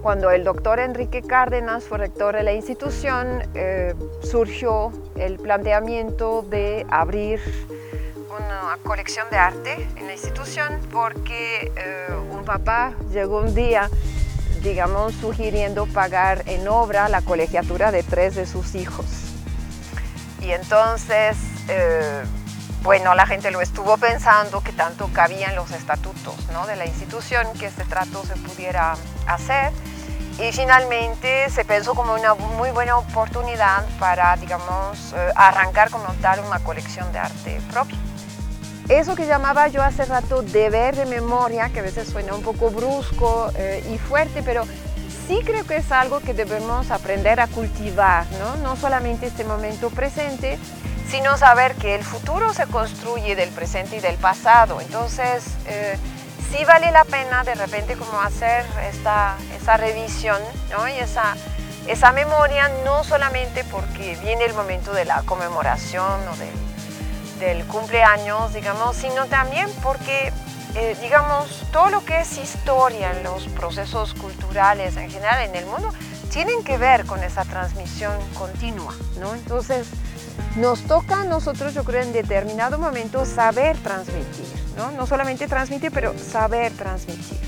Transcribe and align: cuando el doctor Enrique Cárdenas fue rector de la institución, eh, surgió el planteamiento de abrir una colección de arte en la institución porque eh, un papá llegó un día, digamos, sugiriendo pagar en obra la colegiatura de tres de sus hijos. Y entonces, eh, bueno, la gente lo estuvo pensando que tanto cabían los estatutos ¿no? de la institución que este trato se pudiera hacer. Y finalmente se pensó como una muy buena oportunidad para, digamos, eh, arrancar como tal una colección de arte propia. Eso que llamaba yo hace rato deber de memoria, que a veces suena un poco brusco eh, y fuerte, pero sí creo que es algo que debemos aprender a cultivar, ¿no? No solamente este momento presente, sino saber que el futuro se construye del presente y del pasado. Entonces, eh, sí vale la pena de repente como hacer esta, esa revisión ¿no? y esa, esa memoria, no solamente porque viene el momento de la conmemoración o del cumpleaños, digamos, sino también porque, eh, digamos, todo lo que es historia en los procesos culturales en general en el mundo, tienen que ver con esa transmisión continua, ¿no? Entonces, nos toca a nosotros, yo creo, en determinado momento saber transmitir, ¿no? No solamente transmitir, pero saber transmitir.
cuando 0.00 0.30
el 0.30 0.44
doctor 0.44 0.80
Enrique 0.80 1.22
Cárdenas 1.22 1.84
fue 1.84 1.98
rector 1.98 2.34
de 2.34 2.42
la 2.42 2.52
institución, 2.52 3.42
eh, 3.54 3.94
surgió 4.22 4.92
el 5.16 5.36
planteamiento 5.38 6.42
de 6.42 6.86
abrir 6.88 7.40
una 8.28 8.78
colección 8.82 9.28
de 9.30 9.36
arte 9.36 9.88
en 9.96 10.06
la 10.06 10.12
institución 10.12 10.78
porque 10.90 11.72
eh, 11.76 12.06
un 12.30 12.44
papá 12.44 12.94
llegó 13.12 13.40
un 13.40 13.54
día, 13.54 13.90
digamos, 14.62 15.14
sugiriendo 15.14 15.86
pagar 15.86 16.42
en 16.46 16.66
obra 16.68 17.08
la 17.08 17.20
colegiatura 17.22 17.92
de 17.92 18.02
tres 18.02 18.34
de 18.34 18.46
sus 18.46 18.74
hijos. 18.74 19.06
Y 20.40 20.50
entonces, 20.50 21.36
eh, 21.68 22.22
bueno, 22.82 23.14
la 23.14 23.26
gente 23.26 23.50
lo 23.50 23.60
estuvo 23.60 23.96
pensando 23.96 24.60
que 24.60 24.72
tanto 24.72 25.08
cabían 25.12 25.54
los 25.54 25.70
estatutos 25.70 26.34
¿no? 26.52 26.66
de 26.66 26.74
la 26.74 26.84
institución 26.84 27.46
que 27.58 27.66
este 27.66 27.84
trato 27.84 28.24
se 28.24 28.34
pudiera 28.36 28.94
hacer. 29.26 29.72
Y 30.38 30.50
finalmente 30.50 31.50
se 31.50 31.64
pensó 31.64 31.94
como 31.94 32.14
una 32.14 32.34
muy 32.34 32.70
buena 32.70 32.96
oportunidad 32.96 33.84
para, 33.98 34.34
digamos, 34.36 35.12
eh, 35.12 35.30
arrancar 35.36 35.90
como 35.90 36.06
tal 36.22 36.40
una 36.40 36.58
colección 36.60 37.12
de 37.12 37.18
arte 37.18 37.60
propia. 37.70 37.98
Eso 38.88 39.14
que 39.14 39.26
llamaba 39.26 39.68
yo 39.68 39.82
hace 39.82 40.04
rato 40.06 40.42
deber 40.42 40.96
de 40.96 41.06
memoria, 41.06 41.68
que 41.68 41.80
a 41.80 41.82
veces 41.82 42.08
suena 42.08 42.34
un 42.34 42.42
poco 42.42 42.70
brusco 42.70 43.50
eh, 43.56 43.84
y 43.92 43.98
fuerte, 43.98 44.42
pero 44.42 44.64
sí 45.28 45.40
creo 45.44 45.64
que 45.64 45.76
es 45.76 45.92
algo 45.92 46.20
que 46.20 46.34
debemos 46.34 46.90
aprender 46.90 47.38
a 47.38 47.46
cultivar, 47.46 48.26
¿no? 48.40 48.56
No 48.56 48.74
solamente 48.74 49.26
este 49.26 49.44
momento 49.44 49.90
presente, 49.90 50.58
sino 51.12 51.36
saber 51.36 51.74
que 51.74 51.94
el 51.94 52.04
futuro 52.04 52.54
se 52.54 52.66
construye 52.66 53.36
del 53.36 53.50
presente 53.50 53.96
y 53.96 54.00
del 54.00 54.16
pasado. 54.16 54.80
Entonces, 54.80 55.44
eh, 55.66 55.98
sí 56.50 56.64
vale 56.64 56.90
la 56.90 57.04
pena 57.04 57.44
de 57.44 57.54
repente 57.54 57.96
como 57.96 58.18
hacer 58.18 58.64
esta, 58.90 59.36
esa 59.54 59.76
revisión 59.76 60.38
¿no? 60.70 60.88
y 60.88 60.92
esa, 60.92 61.36
esa 61.86 62.12
memoria, 62.12 62.70
no 62.86 63.04
solamente 63.04 63.62
porque 63.64 64.16
viene 64.22 64.46
el 64.46 64.54
momento 64.54 64.94
de 64.94 65.04
la 65.04 65.20
conmemoración 65.24 66.18
o 66.28 67.38
del 67.38 67.62
cumpleaños, 67.66 68.54
digamos, 68.54 68.96
sino 68.96 69.26
también 69.26 69.68
porque, 69.82 70.32
eh, 70.76 70.96
digamos, 71.02 71.66
todo 71.72 71.90
lo 71.90 72.02
que 72.06 72.22
es 72.22 72.38
historia 72.38 73.10
en 73.10 73.22
los 73.22 73.48
procesos 73.48 74.14
culturales 74.14 74.96
en 74.96 75.10
general 75.10 75.42
en 75.42 75.56
el 75.56 75.66
mundo, 75.66 75.92
tienen 76.30 76.64
que 76.64 76.78
ver 76.78 77.04
con 77.04 77.22
esa 77.22 77.44
transmisión 77.44 78.14
continua, 78.32 78.94
¿no? 79.20 79.34
Entonces, 79.34 79.88
nos 80.56 80.82
toca 80.82 81.22
a 81.22 81.24
nosotros, 81.24 81.74
yo 81.74 81.84
creo, 81.84 82.02
en 82.02 82.12
determinado 82.12 82.78
momento 82.78 83.24
saber 83.24 83.76
transmitir, 83.78 84.46
¿no? 84.76 84.90
No 84.92 85.06
solamente 85.06 85.46
transmitir, 85.48 85.90
pero 85.92 86.14
saber 86.18 86.72
transmitir. 86.72 87.38